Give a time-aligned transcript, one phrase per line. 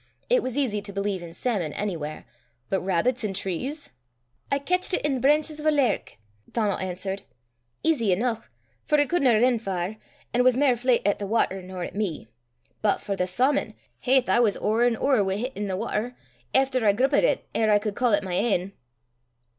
[0.31, 2.25] It was easy to believe in salmon anywhere,
[2.71, 3.91] but rabbits in trees!
[4.51, 6.17] "I catched it i' the brainches o' a lairick (larch),"
[6.53, 7.21] Donal answered,
[7.83, 8.41] "easy eneuch,
[8.83, 9.97] for it cudna rin far,
[10.33, 12.27] an' was mair fleyt at the watter nor at me;
[12.81, 16.15] but for the sawmon, haith I was ower an' ower wi' hit i' the watter,
[16.51, 18.73] efter I gruppit it, er I cud ca' 't my ain."